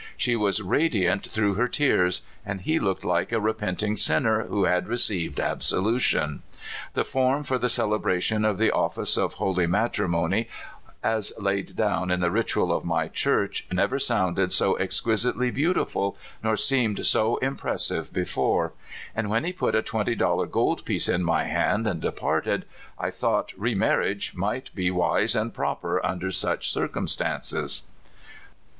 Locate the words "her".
1.53-1.67